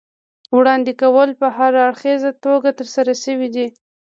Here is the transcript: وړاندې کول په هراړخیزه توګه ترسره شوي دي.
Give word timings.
وړاندې 0.57 0.91
کول 1.01 1.29
په 1.39 1.47
هراړخیزه 1.57 2.31
توګه 2.45 2.69
ترسره 2.79 3.13
شوي 3.23 3.49
دي. 3.55 3.67